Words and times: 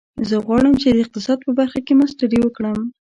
زه 0.29 0.35
غواړم 0.45 0.73
چې 0.81 0.87
د 0.89 0.97
اقتصاد 1.03 1.39
په 1.45 1.51
برخه 1.59 1.79
کې 1.85 1.97
ماسټري 1.99 2.39
وکړم 2.43 2.79